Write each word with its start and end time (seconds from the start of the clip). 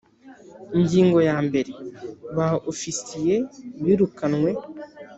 Ingingo 0.77 1.17
ya 1.29 1.37
mbere 1.47 1.71
Ba 2.35 2.47
Ofisiye 2.71 3.35
birukanwe 3.85 4.49